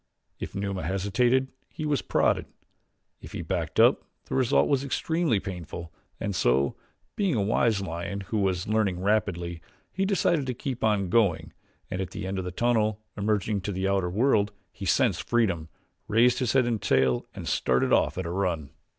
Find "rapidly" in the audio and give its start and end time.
9.01-9.61